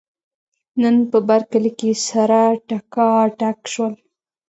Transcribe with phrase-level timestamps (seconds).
[0.81, 3.93] نن په برکلي کې سره ټکاټک شول.